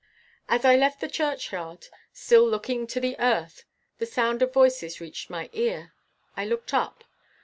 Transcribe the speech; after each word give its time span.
As 0.49 0.65
I 0.65 0.75
left 0.75 0.99
the 0.99 1.07
churchyard, 1.07 1.87
still 2.11 2.49
looking 2.49 2.87
to 2.87 2.99
the 2.99 3.15
earth, 3.19 3.65
the 3.99 4.07
sound 4.07 4.41
of 4.41 4.51
voices 4.51 4.99
reached 4.99 5.29
my 5.29 5.47
ear. 5.53 5.93
I 6.35 6.43
looked 6.43 6.73
up. 6.73 7.03